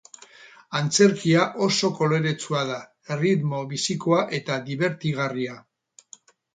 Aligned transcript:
Antzerkia 0.79 1.43
oso 1.65 1.91
koloretsua 2.01 2.63
da, 2.73 2.79
erritmo 3.15 3.63
bizikoa 3.77 4.27
eta 4.43 4.61
dibertigarria. 4.73 5.65